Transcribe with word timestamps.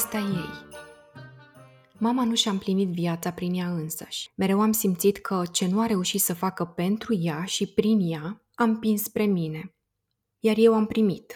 povestea 0.00 0.40
ei. 0.40 0.78
Mama 1.98 2.24
nu 2.24 2.34
și-a 2.34 2.50
împlinit 2.50 2.88
viața 2.88 3.32
prin 3.32 3.54
ea 3.54 3.72
însăși. 3.72 4.30
Mereu 4.36 4.60
am 4.60 4.72
simțit 4.72 5.18
că 5.18 5.42
ce 5.52 5.66
nu 5.66 5.80
a 5.80 5.86
reușit 5.86 6.20
să 6.20 6.34
facă 6.34 6.64
pentru 6.64 7.14
ea 7.18 7.44
și 7.44 7.66
prin 7.66 7.98
ea, 8.12 8.42
am 8.54 8.70
împins 8.70 9.02
spre 9.02 9.24
mine. 9.24 9.74
Iar 10.38 10.56
eu 10.58 10.74
am 10.74 10.86
primit. 10.86 11.34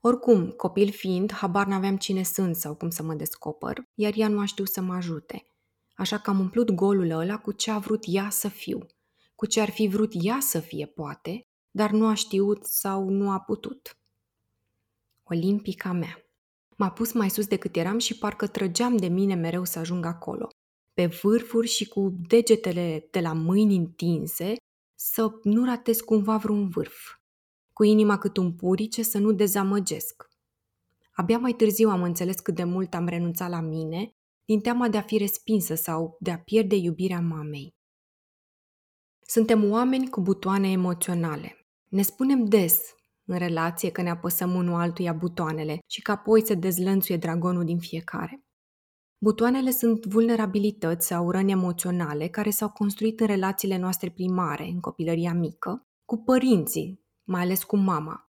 Oricum, 0.00 0.50
copil 0.50 0.90
fiind, 0.90 1.32
habar 1.32 1.66
n-aveam 1.66 1.96
cine 1.96 2.22
sunt 2.22 2.56
sau 2.56 2.74
cum 2.74 2.90
să 2.90 3.02
mă 3.02 3.14
descoper, 3.14 3.82
iar 3.94 4.12
ea 4.16 4.28
nu 4.28 4.40
a 4.40 4.44
știut 4.44 4.68
să 4.68 4.80
mă 4.80 4.94
ajute. 4.94 5.46
Așa 5.94 6.18
că 6.18 6.30
am 6.30 6.40
umplut 6.40 6.70
golul 6.70 7.10
ăla 7.10 7.38
cu 7.38 7.52
ce 7.52 7.70
a 7.70 7.78
vrut 7.78 8.04
ea 8.06 8.30
să 8.30 8.48
fiu, 8.48 8.86
cu 9.34 9.46
ce 9.46 9.60
ar 9.60 9.70
fi 9.70 9.88
vrut 9.88 10.12
ea 10.14 10.38
să 10.40 10.58
fie, 10.60 10.86
poate, 10.86 11.46
dar 11.70 11.90
nu 11.90 12.06
a 12.06 12.14
știut 12.14 12.64
sau 12.64 13.08
nu 13.08 13.30
a 13.30 13.40
putut. 13.40 13.98
Olimpica 15.22 15.92
mea. 15.92 16.21
M-a 16.82 16.90
pus 16.90 17.12
mai 17.12 17.30
sus 17.30 17.46
decât 17.46 17.76
eram 17.76 17.98
și 17.98 18.18
parcă 18.18 18.46
trăgeam 18.46 18.96
de 18.96 19.06
mine 19.06 19.34
mereu 19.34 19.64
să 19.64 19.78
ajung 19.78 20.04
acolo. 20.04 20.48
Pe 20.92 21.06
vârfuri 21.06 21.66
și 21.66 21.88
cu 21.88 22.14
degetele 22.28 23.08
de 23.10 23.20
la 23.20 23.32
mâini 23.32 23.76
întinse, 23.76 24.54
să 24.94 25.30
nu 25.42 25.64
ratez 25.64 26.00
cumva 26.00 26.36
vreun 26.36 26.68
vârf. 26.68 27.16
Cu 27.72 27.84
inima 27.84 28.18
cât 28.18 28.36
un 28.36 28.52
purice 28.52 29.02
să 29.02 29.18
nu 29.18 29.32
dezamăgesc. 29.32 30.28
Abia 31.12 31.38
mai 31.38 31.52
târziu 31.52 31.88
am 31.88 32.02
înțeles 32.02 32.40
cât 32.40 32.54
de 32.54 32.64
mult 32.64 32.94
am 32.94 33.06
renunțat 33.06 33.50
la 33.50 33.60
mine, 33.60 34.12
din 34.44 34.60
teama 34.60 34.88
de 34.88 34.96
a 34.96 35.02
fi 35.02 35.16
respinsă 35.16 35.74
sau 35.74 36.16
de 36.20 36.30
a 36.30 36.38
pierde 36.38 36.76
iubirea 36.76 37.20
mamei. 37.20 37.74
Suntem 39.20 39.70
oameni 39.70 40.10
cu 40.10 40.20
butoane 40.20 40.70
emoționale. 40.70 41.66
Ne 41.88 42.02
spunem 42.02 42.44
des 42.44 42.94
în 43.24 43.38
relație 43.38 43.90
că 43.90 44.02
ne 44.02 44.10
apăsăm 44.10 44.54
unul 44.54 44.80
altuia 44.80 45.12
butoanele 45.12 45.78
și 45.86 46.02
că 46.02 46.10
apoi 46.10 46.46
se 46.46 46.54
dezlănțuie 46.54 47.16
dragonul 47.16 47.64
din 47.64 47.78
fiecare. 47.78 48.44
Butoanele 49.18 49.70
sunt 49.70 50.06
vulnerabilități 50.06 51.06
sau 51.06 51.30
răni 51.30 51.50
emoționale 51.50 52.28
care 52.28 52.50
s-au 52.50 52.70
construit 52.70 53.20
în 53.20 53.26
relațiile 53.26 53.78
noastre 53.78 54.10
primare, 54.10 54.64
în 54.64 54.80
copilăria 54.80 55.32
mică, 55.32 55.86
cu 56.04 56.16
părinții, 56.16 57.00
mai 57.24 57.40
ales 57.40 57.64
cu 57.64 57.76
mama. 57.76 58.30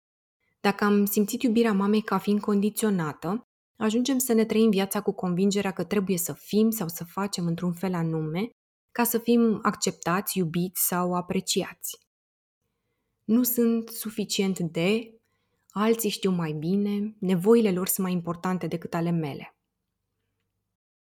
Dacă 0.60 0.84
am 0.84 1.04
simțit 1.04 1.42
iubirea 1.42 1.72
mamei 1.72 2.00
ca 2.00 2.18
fiind 2.18 2.40
condiționată, 2.40 3.48
ajungem 3.76 4.18
să 4.18 4.32
ne 4.32 4.44
trăim 4.44 4.70
viața 4.70 5.00
cu 5.00 5.12
convingerea 5.12 5.70
că 5.70 5.84
trebuie 5.84 6.18
să 6.18 6.32
fim 6.32 6.70
sau 6.70 6.88
să 6.88 7.04
facem 7.04 7.46
într-un 7.46 7.72
fel 7.72 7.94
anume 7.94 8.50
ca 8.92 9.04
să 9.04 9.18
fim 9.18 9.58
acceptați, 9.62 10.38
iubiți 10.38 10.86
sau 10.86 11.14
apreciați 11.14 12.07
nu 13.28 13.42
sunt 13.42 13.88
suficient 13.88 14.58
de, 14.58 15.20
alții 15.68 16.08
știu 16.08 16.30
mai 16.30 16.52
bine, 16.52 17.16
nevoile 17.20 17.72
lor 17.72 17.88
sunt 17.88 18.06
mai 18.06 18.14
importante 18.14 18.66
decât 18.66 18.94
ale 18.94 19.10
mele. 19.10 19.56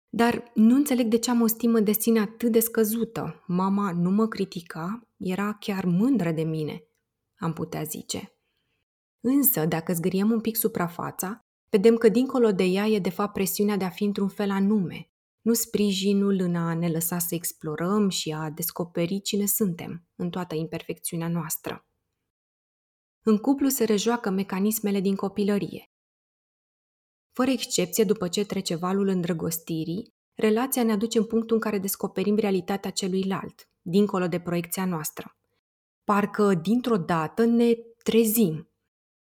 Dar 0.09 0.51
nu 0.53 0.75
înțeleg 0.75 1.07
de 1.07 1.17
ce 1.17 1.29
am 1.29 1.41
o 1.41 1.47
stimă 1.47 1.79
de 1.79 1.91
sine 1.91 2.19
atât 2.19 2.51
de 2.51 2.59
scăzută. 2.59 3.43
Mama 3.47 3.91
nu 3.91 4.09
mă 4.09 4.27
critica, 4.27 5.09
era 5.17 5.53
chiar 5.53 5.85
mândră 5.85 6.31
de 6.31 6.43
mine, 6.43 6.83
am 7.35 7.53
putea 7.53 7.83
zice. 7.83 8.39
Însă, 9.19 9.65
dacă 9.65 9.93
zgâriem 9.93 10.31
un 10.31 10.41
pic 10.41 10.55
suprafața, 10.55 11.45
vedem 11.69 11.95
că 11.95 12.09
dincolo 12.09 12.51
de 12.51 12.63
ea 12.63 12.87
e 12.87 12.99
de 12.99 13.09
fapt 13.09 13.33
presiunea 13.33 13.77
de 13.77 13.83
a 13.83 13.89
fi 13.89 14.03
într-un 14.03 14.29
fel 14.29 14.49
anume, 14.49 15.09
nu 15.41 15.53
sprijinul 15.53 16.39
în 16.39 16.55
a 16.55 16.73
ne 16.73 16.89
lăsa 16.89 17.19
să 17.19 17.35
explorăm 17.35 18.09
și 18.09 18.31
a 18.31 18.49
descoperi 18.49 19.21
cine 19.21 19.45
suntem 19.45 20.07
în 20.15 20.29
toată 20.29 20.55
imperfecțiunea 20.55 21.27
noastră. 21.27 21.87
În 23.27 23.37
cuplu 23.37 23.67
se 23.67 23.83
rejoacă 23.83 24.29
mecanismele 24.29 24.99
din 24.99 25.15
copilărie. 25.15 25.91
Fără 27.31 27.51
excepție, 27.51 28.03
după 28.03 28.27
ce 28.27 28.45
trece 28.45 28.75
valul 28.75 29.07
îndrăgostirii, 29.07 30.13
relația 30.33 30.83
ne 30.83 30.91
aduce 30.91 31.17
în 31.17 31.25
punctul 31.25 31.55
în 31.55 31.61
care 31.61 31.77
descoperim 31.77 32.35
realitatea 32.35 32.91
celuilalt, 32.91 33.69
dincolo 33.81 34.27
de 34.27 34.39
proiecția 34.39 34.85
noastră. 34.85 35.37
Parcă, 36.03 36.53
dintr-o 36.53 36.97
dată, 36.97 37.45
ne 37.45 37.73
trezim. 38.03 38.69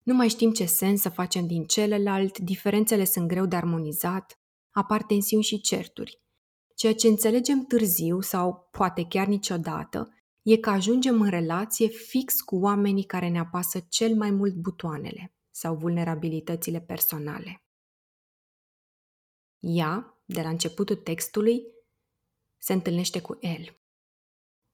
Nu 0.03 0.13
mai 0.13 0.27
știm 0.27 0.51
ce 0.51 0.65
sens 0.65 1.01
să 1.01 1.09
facem 1.09 1.47
din 1.47 1.63
celălalt, 1.63 2.37
diferențele 2.37 3.05
sunt 3.05 3.27
greu 3.27 3.45
de 3.45 3.55
armonizat, 3.55 4.39
apar 4.69 5.03
tensiuni 5.03 5.43
și 5.43 5.61
certuri. 5.61 6.21
Ceea 6.75 6.95
ce 6.95 7.07
înțelegem 7.07 7.63
târziu 7.63 8.21
sau 8.21 8.67
poate 8.71 9.05
chiar 9.09 9.27
niciodată 9.27 10.09
e 10.41 10.57
că 10.57 10.69
ajungem 10.69 11.21
în 11.21 11.29
relație 11.29 11.87
fix 11.87 12.41
cu 12.41 12.55
oamenii 12.55 13.03
care 13.03 13.27
ne 13.27 13.39
apasă 13.39 13.79
cel 13.79 14.15
mai 14.15 14.31
mult 14.31 14.53
butoanele 14.53 15.33
sau 15.51 15.75
vulnerabilitățile 15.75 16.81
personale. 16.81 17.63
Ea, 19.59 20.21
de 20.25 20.41
la 20.41 20.49
începutul 20.49 20.95
textului, 20.95 21.61
se 22.57 22.73
întâlnește 22.73 23.21
cu 23.21 23.37
el. 23.39 23.79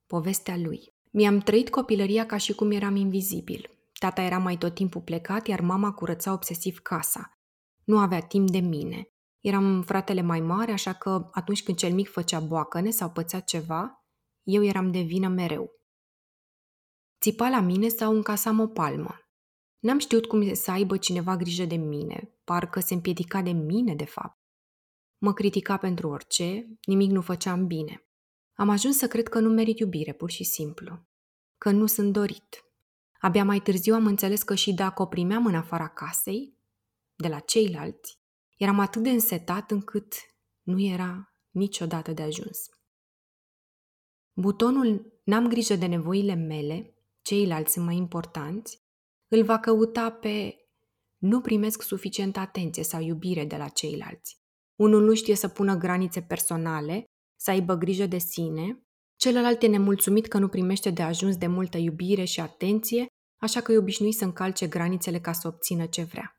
Povestea 0.06 0.58
lui. 0.58 0.96
Mi-am 1.12 1.40
trăit 1.40 1.70
copilăria 1.70 2.26
ca 2.26 2.38
și 2.38 2.54
cum 2.54 2.72
eram 2.72 2.96
invizibil. 2.96 3.70
Tata 4.00 4.22
era 4.22 4.38
mai 4.38 4.58
tot 4.58 4.74
timpul 4.74 5.02
plecat, 5.02 5.48
iar 5.48 5.62
mama 5.62 5.94
curăța 5.94 6.34
obsesiv 6.34 6.80
casa. 6.80 7.40
Nu 7.84 8.00
avea 8.00 8.20
timp 8.20 8.50
de 8.50 8.60
mine. 8.60 9.10
Eram 9.40 9.82
fratele 9.82 10.22
mai 10.22 10.40
mare, 10.40 10.72
așa 10.72 10.94
că 10.94 11.30
atunci 11.32 11.64
când 11.64 11.78
cel 11.78 11.94
mic 11.94 12.10
făcea 12.10 12.40
boacăne 12.40 12.90
sau 12.90 13.10
pățea 13.10 13.40
ceva, 13.40 14.07
eu 14.48 14.64
eram 14.64 14.92
de 14.92 15.00
vină 15.02 15.28
mereu. 15.28 15.72
Țipa 17.22 17.50
la 17.50 17.60
mine 17.60 17.88
sau 17.88 18.16
încasam 18.16 18.60
o 18.60 18.68
palmă. 18.68 19.20
N-am 19.80 20.00
știut 20.00 20.26
cum 20.26 20.54
să 20.54 20.72
aibă 20.72 20.98
cineva 20.98 21.36
grijă 21.36 21.66
de 21.66 21.76
mine, 21.76 22.34
parcă 22.44 22.80
se 22.80 22.94
împiedica 22.94 23.42
de 23.42 23.52
mine, 23.52 23.96
de 23.96 24.06
fapt. 24.06 24.40
Mă 25.18 25.34
critica 25.34 25.78
pentru 25.78 26.10
orice, 26.10 26.68
nimic 26.82 27.12
nu 27.12 27.22
făceam 27.22 27.68
bine. 27.68 28.08
Am 28.54 28.70
ajuns 28.70 28.98
să 28.98 29.08
cred 29.08 29.28
că 29.28 29.40
nu 29.40 29.50
merit 29.50 29.80
iubire, 29.80 30.14
pur 30.14 30.30
și 30.30 30.44
simplu. 30.44 31.08
Că 31.58 31.72
nu 31.72 31.86
sunt 31.86 32.14
dorit. 32.14 32.66
Abia 33.20 33.44
mai 33.44 33.60
târziu 33.60 33.94
am 33.94 34.06
înțeles 34.06 34.44
că 34.44 34.56
și 34.56 34.74
dacă 34.74 35.02
o 35.02 35.06
primeam 35.06 35.46
în 35.46 35.56
afara 35.56 35.88
casei, 35.88 36.58
de 37.16 37.28
la 37.28 37.40
ceilalți, 37.40 38.20
eram 38.58 38.80
atât 38.80 39.04
de 39.04 39.10
însetat 39.10 39.72
încât 39.72 40.14
nu 40.62 40.82
era 40.82 41.34
niciodată 41.50 42.12
de 42.12 42.22
ajuns. 42.22 42.77
Butonul 44.40 45.18
N-am 45.28 45.48
grijă 45.48 45.76
de 45.76 45.86
nevoile 45.86 46.34
mele, 46.34 46.96
ceilalți 47.22 47.74
sunt 47.74 47.86
mai 47.86 47.96
importanți, 47.96 48.78
îl 49.28 49.44
va 49.44 49.60
căuta 49.60 50.12
pe 50.12 50.56
nu 51.18 51.42
primesc 51.42 51.82
suficientă 51.82 52.40
atenție 52.40 52.84
sau 52.84 53.02
iubire 53.02 53.46
de 53.46 53.56
la 53.56 53.68
ceilalți. 53.68 54.36
Unul 54.80 55.04
nu 55.04 55.14
știe 55.14 55.36
să 55.36 55.48
pună 55.48 55.76
granițe 55.76 56.22
personale, 56.22 57.04
să 57.40 57.52
aibă 57.52 57.76
grijă 57.76 58.06
de 58.06 58.18
sine, 58.18 58.82
celălalt 59.16 59.64
e 59.64 59.68
nemulțumit 59.68 60.28
că 60.28 60.38
nu 60.38 60.48
primește 60.48 60.90
de 60.90 61.02
ajuns 61.02 61.38
de 61.38 61.48
multă 61.48 61.78
iubire 61.78 62.24
și 62.24 62.40
atenție, 62.40 63.06
așa 63.42 63.62
că 63.62 63.72
e 63.72 63.78
obișnuit 63.78 64.16
să 64.16 64.24
încalce 64.24 64.68
granițele 64.68 65.20
ca 65.20 65.32
să 65.32 65.48
obțină 65.48 65.86
ce 65.86 66.04
vrea. 66.04 66.32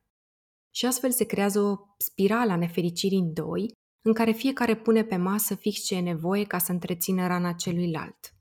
Și 0.75 0.87
astfel 0.87 1.11
se 1.11 1.25
creează 1.25 1.61
o 1.61 1.77
spirală 1.99 2.53
a 2.53 2.57
nefericirii 2.57 3.19
în 3.19 3.33
doi, 3.33 3.73
în 4.03 4.13
care 4.13 4.33
fiecare 4.33 4.77
pune 4.77 5.05
pe 5.05 5.17
masă 5.17 5.55
fix 5.55 5.81
ce 5.81 5.95
e 5.95 6.01
nevoie 6.01 6.45
ca 6.45 6.59
să 6.59 6.73
întrețină 6.73 7.27
rana 7.27 7.53
celuilalt. 7.53 8.35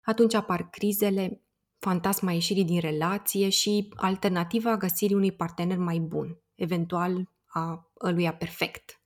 Atunci 0.00 0.34
apar 0.34 0.68
crizele, 0.70 1.42
fantasma 1.78 2.32
ieșirii 2.32 2.64
din 2.64 2.80
relație 2.80 3.48
și 3.48 3.92
alternativa 3.96 4.76
găsirii 4.76 5.16
unui 5.16 5.32
partener 5.32 5.78
mai 5.78 5.98
bun, 5.98 6.38
eventual 6.54 7.30
a 7.46 7.90
ăluia 8.00 8.34
perfect. 8.34 9.00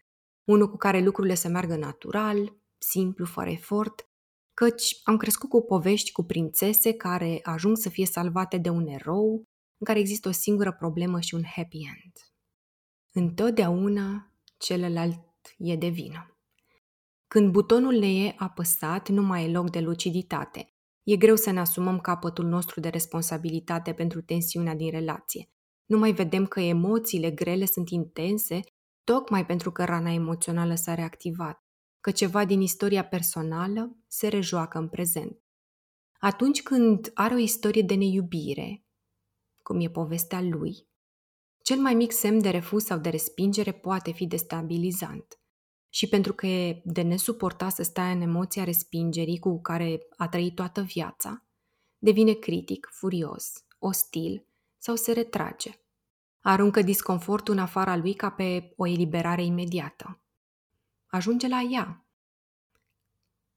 Unul 0.44 0.71
cu 0.71 0.77
care 0.77 1.00
lucrurile 1.00 1.34
se 1.34 1.49
meargă 1.49 1.77
natural, 1.77 2.56
simplu, 2.79 3.25
fără 3.25 3.50
efort, 3.50 4.08
căci 4.55 5.00
am 5.05 5.17
crescut 5.17 5.49
cu 5.49 5.62
povești 5.62 6.12
cu 6.12 6.23
prințese 6.23 6.93
care 6.93 7.40
ajung 7.43 7.76
să 7.76 7.88
fie 7.88 8.06
salvate 8.06 8.58
de 8.58 8.69
un 8.69 8.87
erou, 8.87 9.49
în 9.79 9.87
care 9.87 9.99
există 9.99 10.29
o 10.29 10.32
singură 10.32 10.73
problemă 10.73 11.20
și 11.20 11.35
un 11.35 11.43
happy 11.44 11.76
end. 11.76 12.12
Întotdeauna 13.12 14.32
celălalt 14.58 15.24
e 15.58 15.76
de 15.76 15.88
vină. 15.88 16.38
Când 17.26 17.52
butonul 17.52 17.94
ne 17.94 18.24
e 18.24 18.34
apăsat, 18.38 19.08
nu 19.08 19.22
mai 19.22 19.44
e 19.44 19.50
loc 19.50 19.70
de 19.70 19.80
luciditate. 19.80 20.74
E 21.02 21.16
greu 21.16 21.36
să 21.36 21.50
ne 21.50 21.60
asumăm 21.60 22.00
capătul 22.00 22.44
nostru 22.44 22.80
de 22.80 22.88
responsabilitate 22.88 23.92
pentru 23.92 24.22
tensiunea 24.22 24.74
din 24.74 24.90
relație. 24.90 25.48
Nu 25.84 25.98
mai 25.98 26.12
vedem 26.12 26.46
că 26.46 26.60
emoțiile 26.60 27.30
grele 27.30 27.64
sunt 27.64 27.88
intense 27.88 28.60
tocmai 29.04 29.46
pentru 29.46 29.72
că 29.72 29.84
rana 29.84 30.12
emoțională 30.12 30.74
s-a 30.74 30.94
reactivat, 30.94 31.64
că 32.00 32.10
ceva 32.10 32.44
din 32.44 32.60
istoria 32.60 33.04
personală 33.04 33.96
se 34.06 34.28
rejoacă 34.28 34.78
în 34.78 34.88
prezent. 34.88 35.38
Atunci 36.18 36.62
când 36.62 37.10
are 37.14 37.34
o 37.34 37.38
istorie 37.38 37.82
de 37.82 37.94
neiubire, 37.94 38.84
cum 39.62 39.80
e 39.80 39.88
povestea 39.88 40.40
lui, 40.40 40.88
cel 41.62 41.78
mai 41.78 41.94
mic 41.94 42.12
semn 42.12 42.42
de 42.42 42.50
refuz 42.50 42.84
sau 42.84 42.98
de 42.98 43.08
respingere 43.08 43.72
poate 43.72 44.12
fi 44.12 44.26
destabilizant 44.26 45.38
și 45.94 46.06
pentru 46.08 46.32
că 46.32 46.46
e 46.46 46.82
de 46.85 47.02
nesuportat 47.02 47.73
să 47.73 47.82
stai 47.82 48.12
în 48.12 48.20
emoția 48.20 48.64
respingerii 48.64 49.38
cu 49.38 49.61
care 49.61 50.06
a 50.17 50.29
trăit 50.29 50.55
toată 50.55 50.81
viața, 50.81 51.44
devine 51.99 52.32
critic, 52.32 52.88
furios, 52.93 53.64
ostil 53.79 54.46
sau 54.79 54.96
se 54.96 55.12
retrage. 55.12 55.70
Aruncă 56.41 56.82
disconfortul 56.82 57.55
în 57.55 57.61
afara 57.61 57.96
lui 57.96 58.14
ca 58.14 58.31
pe 58.31 58.73
o 58.76 58.87
eliberare 58.87 59.44
imediată. 59.44 60.20
Ajunge 61.06 61.49
la 61.49 61.61
ea. 61.70 62.06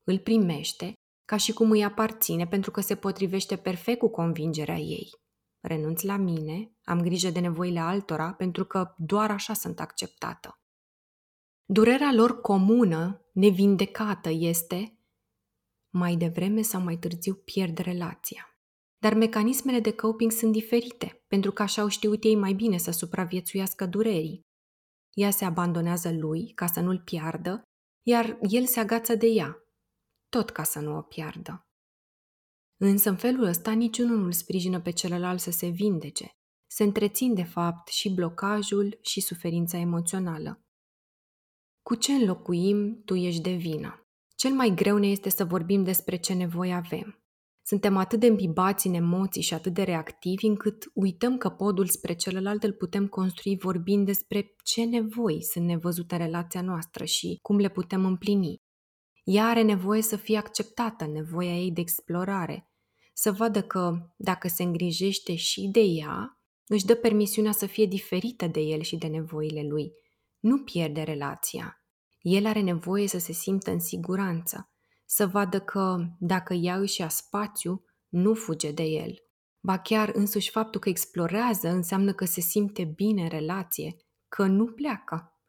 Îl 0.04 0.20
primește 0.20 0.94
ca 1.26 1.38
și 1.38 1.54
cum 1.54 1.72
îi 1.72 1.84
aparține 1.84 2.48
pentru 2.48 2.72
că 2.72 2.82
se 2.82 2.96
potrivește 2.96 3.56
perfect 3.56 4.00
cu 4.00 4.10
convingerea 4.10 4.78
ei. 4.78 5.10
Renunț 5.60 6.02
la 6.02 6.18
mine, 6.18 6.72
am 6.84 7.02
grijă 7.02 7.30
de 7.30 7.40
nevoile 7.40 7.80
altora 7.80 8.34
pentru 8.34 8.66
că 8.66 8.94
doar 8.98 9.32
așa 9.32 9.54
sunt 9.54 9.80
acceptată. 9.80 10.62
Durerea 11.70 12.14
lor 12.14 12.42
comună, 12.42 13.26
nevindecată, 13.34 14.30
este 14.30 15.00
mai 15.94 16.16
devreme 16.16 16.62
sau 16.62 16.82
mai 16.82 16.98
târziu 16.98 17.34
pierd 17.34 17.78
relația. 17.78 18.60
Dar 18.98 19.14
mecanismele 19.14 19.80
de 19.80 19.94
coping 19.94 20.32
sunt 20.32 20.52
diferite, 20.52 21.24
pentru 21.28 21.52
că 21.52 21.62
așa 21.62 21.82
au 21.82 21.88
știut 21.88 22.24
ei 22.24 22.36
mai 22.36 22.54
bine 22.54 22.78
să 22.78 22.92
supraviețuiască 22.92 23.86
durerii. 23.86 24.42
Ea 25.14 25.30
se 25.30 25.46
abandonează 25.46 26.12
lui 26.12 26.52
ca 26.52 26.68
să 26.68 26.80
nu-l 26.80 27.00
piardă, 27.00 27.64
iar 28.06 28.38
el 28.42 28.66
se 28.66 28.80
agață 28.80 29.16
de 29.16 29.28
ea, 29.28 29.58
tot 30.30 30.50
ca 30.50 30.64
să 30.64 30.80
nu 30.80 30.98
o 30.98 31.02
piardă. 31.02 31.62
Însă 32.78 33.10
în 33.10 33.18
felul 33.18 33.44
ăsta 33.44 33.72
niciunul 33.72 34.18
nu 34.18 34.26
îl 34.26 34.32
sprijină 34.32 34.82
pe 34.82 34.92
celălalt 34.92 35.40
să 35.40 35.52
se 35.52 35.68
vindece. 35.68 36.30
Se 36.72 36.84
întrețin 36.84 37.34
de 37.34 37.44
fapt 37.44 37.88
și 37.88 38.14
blocajul 38.14 39.00
și 39.02 39.22
suferința 39.22 39.78
emoțională. 39.78 40.67
Cu 41.88 41.96
ce 41.96 42.12
înlocuim 42.12 43.02
tu 43.06 43.16
ești 43.16 43.42
de 43.42 43.52
vină? 43.52 44.08
Cel 44.36 44.52
mai 44.52 44.74
greu 44.76 44.98
ne 44.98 45.08
este 45.08 45.30
să 45.30 45.46
vorbim 45.46 45.84
despre 45.84 46.16
ce 46.16 46.34
nevoie 46.34 46.74
avem. 46.74 47.24
Suntem 47.62 47.98
atât 47.98 48.20
de 48.20 48.28
îmbibați 48.28 48.88
în 48.88 48.94
emoții 48.94 49.42
și 49.42 49.54
atât 49.54 49.74
de 49.74 49.84
reactivi 49.84 50.46
încât 50.46 50.92
uităm 50.94 51.38
că 51.38 51.50
podul 51.50 51.88
spre 51.88 52.14
celălalt 52.14 52.64
îl 52.64 52.74
putem 52.74 53.08
construi 53.08 53.58
vorbind 53.58 54.06
despre 54.06 54.56
ce 54.64 54.84
nevoi 54.84 55.44
sunt 55.44 55.66
nevăzute 55.66 56.16
în 56.16 56.22
relația 56.22 56.62
noastră 56.62 57.06
și 57.06 57.40
cum 57.42 57.58
le 57.58 57.70
putem 57.70 58.06
împlini. 58.06 58.62
Ea 59.24 59.46
are 59.46 59.62
nevoie 59.62 60.02
să 60.02 60.16
fie 60.16 60.38
acceptată, 60.38 61.06
nevoia 61.06 61.56
ei 61.58 61.72
de 61.72 61.82
explorare, 61.82 62.70
să 63.14 63.32
vadă 63.32 63.62
că, 63.62 63.94
dacă 64.18 64.48
se 64.48 64.64
îngrijește 64.64 65.36
și 65.36 65.70
de 65.72 65.82
ea, 65.82 66.40
își 66.66 66.86
dă 66.86 66.96
permisiunea 66.96 67.52
să 67.52 67.66
fie 67.66 67.86
diferită 67.86 68.48
de 68.48 68.60
el 68.60 68.82
și 68.82 68.96
de 68.96 69.08
nevoile 69.08 69.68
lui. 69.68 69.92
Nu 70.40 70.58
pierde 70.58 71.02
relația. 71.02 71.77
El 72.30 72.46
are 72.46 72.62
nevoie 72.62 73.08
să 73.08 73.18
se 73.18 73.32
simtă 73.32 73.72
în 73.72 73.80
siguranță, 73.80 74.70
să 75.06 75.28
vadă 75.28 75.60
că, 75.60 76.08
dacă 76.20 76.54
ea 76.54 76.78
își 76.78 77.02
ia 77.02 77.10
spațiu, 77.10 77.84
nu 78.08 78.34
fuge 78.34 78.72
de 78.72 78.84
el. 78.84 79.14
Ba 79.60 79.80
chiar 79.80 80.12
însuși 80.14 80.50
faptul 80.50 80.80
că 80.80 80.90
explorează 80.90 81.68
înseamnă 81.68 82.14
că 82.14 82.26
se 82.26 82.42
simte 82.42 82.84
bine 82.84 83.22
în 83.22 83.30
relație, 83.30 83.96
că 84.28 84.46
nu 84.46 84.66
pleacă 84.66 85.40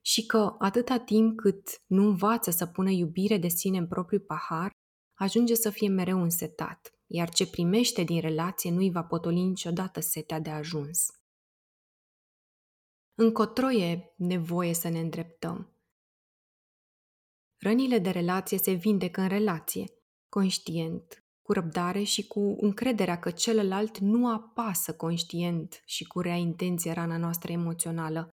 și 0.00 0.26
că 0.26 0.54
atâta 0.58 0.98
timp 0.98 1.36
cât 1.36 1.82
nu 1.86 2.02
învață 2.02 2.50
să 2.50 2.66
pună 2.66 2.90
iubire 2.90 3.38
de 3.38 3.48
sine 3.48 3.78
în 3.78 3.86
propriul 3.86 4.22
pahar, 4.26 4.70
ajunge 5.14 5.54
să 5.54 5.70
fie 5.70 5.88
mereu 5.88 6.22
însetat, 6.22 6.94
iar 7.06 7.28
ce 7.28 7.50
primește 7.50 8.02
din 8.02 8.20
relație 8.20 8.70
nu-i 8.70 8.90
va 8.90 9.02
potoli 9.02 9.42
niciodată 9.42 10.00
setea 10.00 10.40
de 10.40 10.50
ajuns. 10.50 11.06
Încotro 13.14 13.70
e 13.70 14.14
nevoie 14.16 14.74
să 14.74 14.88
ne 14.88 15.00
îndreptăm. 15.00 15.74
Rănile 17.62 17.98
de 17.98 18.10
relație 18.10 18.58
se 18.58 18.72
vindecă 18.72 19.20
în 19.20 19.28
relație, 19.28 19.84
conștient, 20.28 21.24
cu 21.42 21.52
răbdare 21.52 22.02
și 22.02 22.26
cu 22.26 22.56
încrederea 22.60 23.18
că 23.18 23.30
celălalt 23.30 23.98
nu 23.98 24.32
apasă 24.32 24.94
conștient 24.94 25.82
și 25.84 26.04
cu 26.04 26.20
rea 26.20 26.34
intenție 26.34 26.92
rana 26.92 27.16
noastră 27.16 27.52
emoțională, 27.52 28.28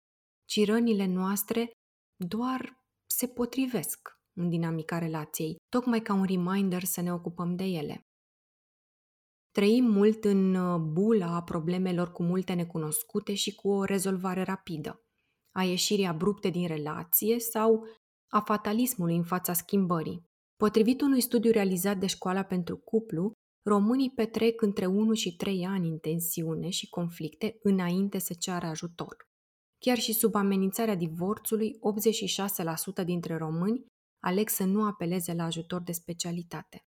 ci 0.46 0.66
rănile 0.66 1.06
noastre 1.06 1.72
doar 2.16 2.82
se 3.10 3.28
potrivesc 3.28 4.10
în 4.38 4.50
dinamica 4.50 4.98
relației, 4.98 5.56
tocmai 5.70 6.02
ca 6.02 6.14
un 6.14 6.24
reminder 6.24 6.84
să 6.84 7.02
ne 7.02 7.14
ocupăm 7.14 7.56
de 7.56 7.64
ele. 7.64 8.02
Trăim 9.52 9.86
mult 9.86 10.24
în 10.24 10.56
uh, 10.56 10.80
bula 10.80 11.44
problemelor 11.44 12.12
cu 12.12 12.24
multe 12.24 12.54
necunoscute 12.54 13.34
și 13.34 13.56
cu 13.56 13.70
o 13.70 13.84
rezolvare 13.84 14.44
rapidă, 14.44 15.02
a 15.56 15.64
ieșirii 15.64 16.06
abrupte 16.06 16.50
din 16.50 16.68
relație 16.68 17.40
sau 17.40 17.86
a 18.28 18.40
fatalismului 18.40 19.16
în 19.16 19.24
fața 19.24 19.54
schimbării. 19.54 20.26
Potrivit 20.56 21.02
unui 21.02 21.22
studiu 21.22 21.52
realizat 21.52 21.98
de 21.98 22.06
Școala 22.06 22.44
pentru 22.44 22.78
Cuplu, 22.78 23.32
românii 23.66 24.12
petrec 24.16 24.62
între 24.62 24.86
1 24.86 25.14
și 25.14 25.36
3 25.36 25.66
ani 25.66 25.88
în 25.88 25.98
tensiune 25.98 26.70
și 26.70 26.90
conflicte 26.90 27.58
înainte 27.62 28.18
să 28.18 28.34
ceară 28.40 28.66
ajutor. 28.66 29.16
Chiar 29.80 29.98
și 29.98 30.14
sub 30.14 30.36
amenințarea 30.36 30.96
divorțului, 30.96 31.80
86% 33.02 33.06
dintre 33.06 33.38
români 33.38 33.86
aleg 34.20 34.50
să 34.50 34.64
nu 34.64 34.86
apeleze 34.86 35.34
la 35.34 35.44
ajutor 35.44 35.82
de 35.82 35.92
specialitate. 35.92 36.86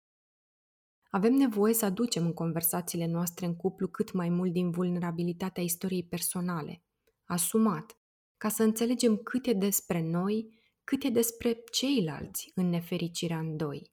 Avem 1.10 1.34
nevoie 1.34 1.74
să 1.74 1.86
aducem 1.86 2.26
în 2.26 2.34
conversațiile 2.34 3.06
noastre 3.06 3.46
în 3.46 3.56
cuplu 3.56 3.88
cât 3.88 4.12
mai 4.14 4.30
mult 4.30 4.52
din 4.52 4.72
vulnerabilitatea 4.72 5.64
istoriei 5.64 6.08
personale, 6.08 6.84
asumat, 7.24 7.98
ca 8.38 8.50
să 8.50 8.64
înțelegem 8.64 9.18
cât 9.18 9.46
e 9.46 9.54
despre 9.54 10.02
noi, 10.02 10.63
cât 10.84 11.04
e 11.04 11.10
despre 11.10 11.64
ceilalți 11.72 12.52
în 12.56 12.70
nefericirea 12.70 13.40
în 13.40 13.58
doi. 13.58 13.92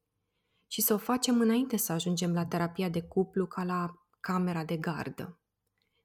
Și 0.67 0.81
să 0.81 0.95
o 0.95 0.99
facem 0.99 1.41
înainte 1.41 1.77
să 1.77 1.93
ajungem 1.93 2.33
la 2.33 2.47
terapia 2.47 2.89
de 2.89 3.03
cuplu 3.03 3.47
ca 3.47 3.65
la 3.65 3.95
camera 4.21 4.65
de 4.65 4.77
gardă. 4.77 5.41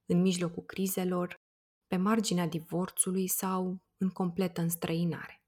În 0.05 0.21
mijlocul 0.21 0.63
crizelor, 0.63 1.43
pe 1.87 1.97
marginea 1.97 2.47
divorțului 2.47 3.27
sau 3.27 3.77
în 3.97 4.09
completă 4.09 4.61
înstrăinare. 4.61 5.44